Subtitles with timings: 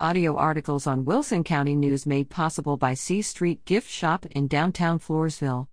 [0.00, 4.98] Audio articles on Wilson County News made possible by C Street Gift Shop in downtown
[4.98, 5.68] Floresville.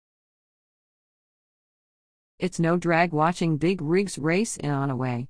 [2.38, 5.28] It's no drag watching Big Rigs race in Onaway.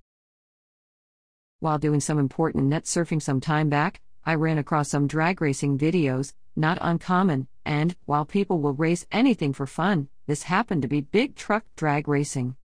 [1.61, 5.77] While doing some important net surfing some time back, I ran across some drag racing
[5.77, 10.99] videos, not uncommon, and, while people will race anything for fun, this happened to be
[10.99, 12.57] big truck drag racing.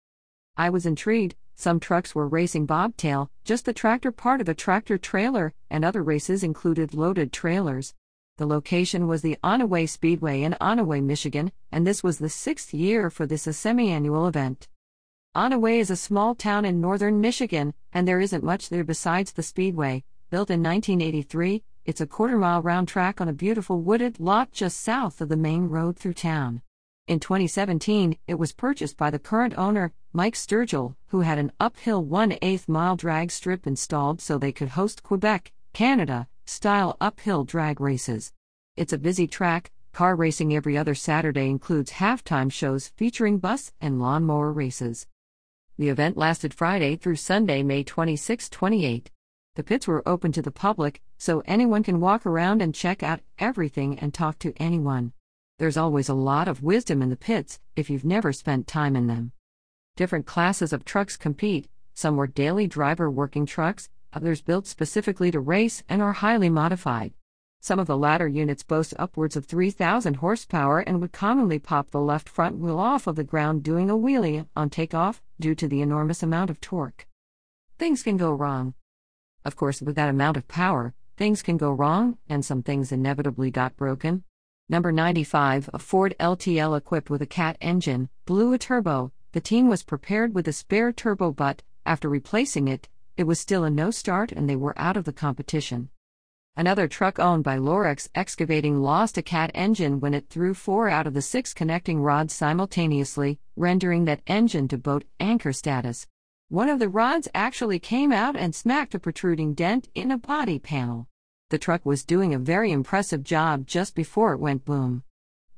[0.56, 4.98] I was intrigued, some trucks were racing bobtail, just the tractor part of a tractor
[4.98, 7.94] trailer, and other races included loaded trailers.
[8.36, 13.08] The location was the Onaway Speedway in Onaway, Michigan, and this was the sixth year
[13.08, 14.68] for this a semi annual event.
[15.34, 19.42] Onaway is a small town in northern Michigan, and there isn't much there besides the
[19.42, 20.04] Speedway.
[20.28, 24.80] Built in 1983, it's a quarter mile round track on a beautiful wooded lot just
[24.80, 26.60] south of the main road through town.
[27.08, 32.02] In 2017, it was purchased by the current owner, Mike Sturgill, who had an uphill
[32.04, 37.80] 1 8 mile drag strip installed so they could host Quebec, Canada, style uphill drag
[37.80, 38.32] races.
[38.76, 44.00] It's a busy track, car racing every other Saturday includes halftime shows featuring bus and
[44.00, 45.06] lawnmower races.
[45.78, 49.12] The event lasted Friday through Sunday, May 26 28.
[49.54, 53.20] The pits were open to the public, so anyone can walk around and check out
[53.38, 55.12] everything and talk to anyone.
[55.58, 59.06] There's always a lot of wisdom in the pits if you've never spent time in
[59.06, 59.32] them.
[59.96, 65.40] Different classes of trucks compete, some were daily driver working trucks, others built specifically to
[65.40, 67.14] race and are highly modified.
[67.60, 72.02] Some of the latter units boast upwards of 3,000 horsepower and would commonly pop the
[72.02, 75.80] left front wheel off of the ground doing a wheelie on takeoff due to the
[75.80, 77.06] enormous amount of torque.
[77.78, 78.74] Things can go wrong.
[79.42, 83.50] Of course, with that amount of power, things can go wrong, and some things inevitably
[83.50, 84.22] got broken.
[84.68, 89.12] Number 95, a Ford LTL equipped with a CAT engine, blew a turbo.
[89.30, 93.62] The team was prepared with a spare turbo, but, after replacing it, it was still
[93.62, 95.90] a no start and they were out of the competition.
[96.56, 101.06] Another truck owned by Lorex Excavating lost a CAT engine when it threw four out
[101.06, 106.08] of the six connecting rods simultaneously, rendering that engine to boat anchor status.
[106.48, 110.58] One of the rods actually came out and smacked a protruding dent in a body
[110.58, 111.06] panel.
[111.48, 115.04] The truck was doing a very impressive job just before it went boom.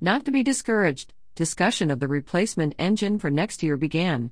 [0.03, 4.31] Not to be discouraged, discussion of the replacement engine for next year began.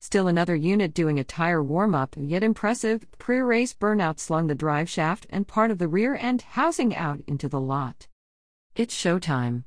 [0.00, 4.54] Still another unit doing a tire warm up, yet impressive, pre race burnout slung the
[4.54, 8.06] drive shaft and part of the rear end housing out into the lot.
[8.76, 9.64] It's showtime.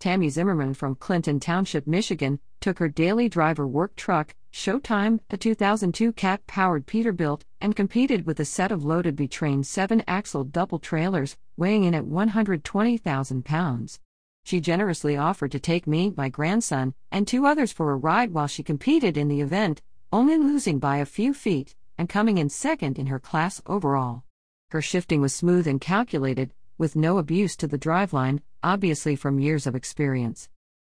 [0.00, 6.12] Tammy Zimmerman from Clinton Township, Michigan, took her daily driver work truck, Showtime, a 2002
[6.14, 10.78] cat powered Peterbilt, and competed with a set of loaded B train 7 axle double
[10.78, 14.00] trailers, weighing in at 120,000 pounds.
[14.44, 18.46] She generously offered to take me, my grandson, and two others for a ride while
[18.46, 22.98] she competed in the event, only losing by a few feet, and coming in second
[22.98, 24.24] in her class overall.
[24.70, 29.66] Her shifting was smooth and calculated, with no abuse to the driveline, obviously from years
[29.66, 30.48] of experience.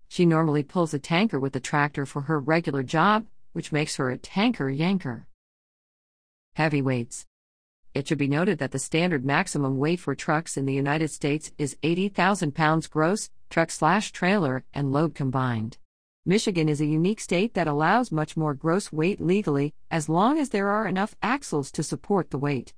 [0.08, 4.10] She normally pulls a tanker with the tractor for her regular job, which makes her
[4.10, 5.26] a tanker yanker.
[6.56, 7.26] Heavyweights.
[7.94, 11.52] It should be noted that the standard maximum weight for trucks in the United States
[11.58, 15.78] is 80,000 pounds gross, truck slash trailer, and load combined.
[16.26, 20.50] Michigan is a unique state that allows much more gross weight legally, as long as
[20.50, 22.74] there are enough axles to support the weight.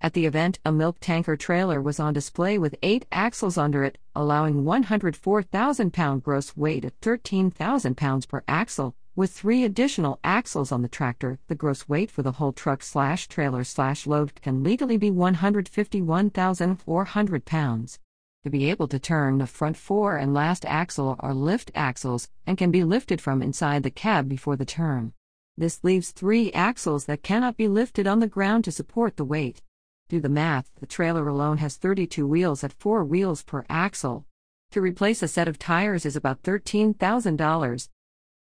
[0.00, 3.98] At the event, a milk tanker trailer was on display with eight axles under it,
[4.16, 8.96] allowing 104,000 pound gross weight at 13,000 pounds per axle.
[9.14, 13.28] With three additional axles on the tractor, the gross weight for the whole truck slash
[13.28, 17.98] trailer slash load can legally be 151,400 pounds.
[18.44, 22.56] To be able to turn the front fore and last axle are lift axles and
[22.56, 25.12] can be lifted from inside the cab before the turn.
[25.58, 29.60] This leaves three axles that cannot be lifted on the ground to support the weight.
[30.08, 34.24] Do the math, the trailer alone has 32 wheels at 4 wheels per axle.
[34.70, 37.88] To replace a set of tires is about $13,000.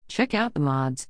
[0.08, 1.08] Check out the mods.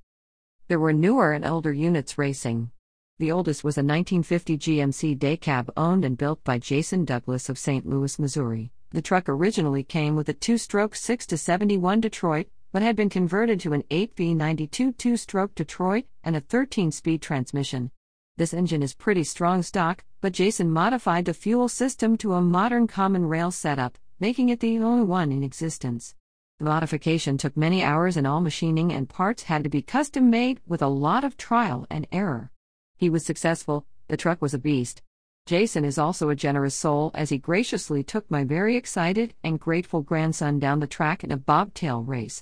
[0.68, 2.72] There were newer and older units racing.
[3.20, 7.60] The oldest was a 1950 GMC day cab owned and built by Jason Douglas of
[7.60, 7.86] St.
[7.86, 8.72] Louis, Missouri.
[8.92, 13.60] The truck originally came with a two stroke 6 71 Detroit, but had been converted
[13.62, 17.92] to an 8V92 two stroke Detroit and a 13 speed transmission.
[18.38, 22.88] This engine is pretty strong stock, but Jason modified the fuel system to a modern
[22.88, 26.16] common rail setup, making it the only one in existence.
[26.60, 30.62] The modification took many hours and all machining and parts had to be custom made
[30.66, 32.50] with a lot of trial and error.
[32.96, 35.02] He was successful, the truck was a beast.
[35.46, 40.02] Jason is also a generous soul as he graciously took my very excited and grateful
[40.02, 42.42] grandson down the track in a bobtail race.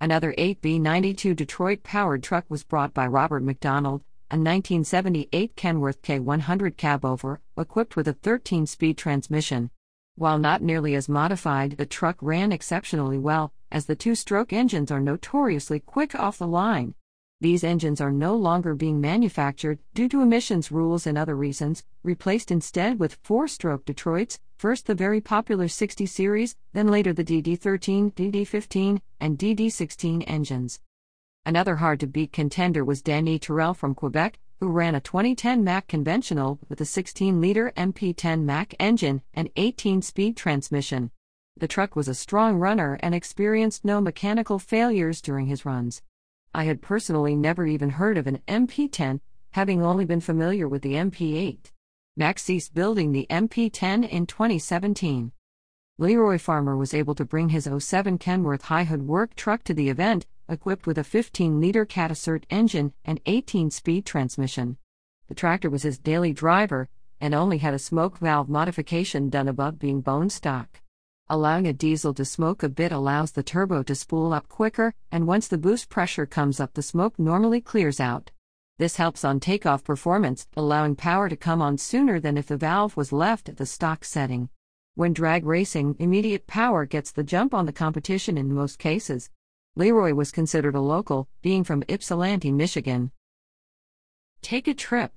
[0.00, 4.00] Another 8V92 Detroit powered truck was brought by Robert McDonald,
[4.30, 9.70] a 1978 Kenworth K100 cabover, equipped with a 13 speed transmission.
[10.16, 14.90] While not nearly as modified, the truck ran exceptionally well, as the two stroke engines
[14.90, 16.94] are notoriously quick off the line.
[17.40, 22.50] These engines are no longer being manufactured due to emissions rules and other reasons, replaced
[22.50, 28.12] instead with four stroke Detroits, first the very popular 60 series, then later the DD13,
[28.12, 30.78] DD15, and DD16 engines.
[31.44, 35.88] Another hard to beat contender was Danny Terrell from Quebec, who ran a 2010 Mack
[35.88, 41.10] conventional with a 16 liter MP10 Mack engine and 18 speed transmission.
[41.56, 46.00] The truck was a strong runner and experienced no mechanical failures during his runs.
[46.54, 49.18] I had personally never even heard of an MP10,
[49.50, 51.72] having only been familiar with the MP8.
[52.16, 55.32] Mack ceased building the MP10 in 2017.
[55.98, 59.88] Leroy Farmer was able to bring his 07 Kenworth High Hood work truck to the
[59.88, 64.76] event, equipped with a 15 liter CAT ACERT engine and 18 speed transmission.
[65.28, 66.88] The tractor was his daily driver
[67.20, 70.80] and only had a smoke valve modification done above being bone stock.
[71.28, 75.26] Allowing a diesel to smoke a bit allows the turbo to spool up quicker, and
[75.26, 78.32] once the boost pressure comes up, the smoke normally clears out.
[78.78, 82.96] This helps on takeoff performance, allowing power to come on sooner than if the valve
[82.96, 84.48] was left at the stock setting.
[84.94, 89.30] When drag racing, immediate power gets the jump on the competition in most cases.
[89.74, 93.10] Leroy was considered a local, being from Ypsilanti, Michigan.
[94.42, 95.12] Take a trip.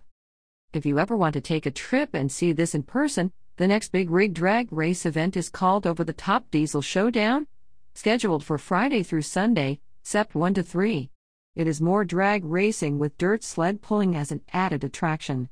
[0.72, 3.92] If you ever want to take a trip and see this in person, the next
[3.92, 7.48] big rig drag race event is called Over the Top Diesel Showdown,
[7.94, 11.10] scheduled for Friday through Sunday, Sept 1 to 3.
[11.56, 15.50] It is more drag racing with dirt sled pulling as an added attraction.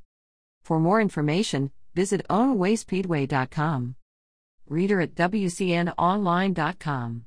[0.62, 3.96] For more information, visit onawayspeedway.com
[4.66, 7.24] reader at WCNonline.com.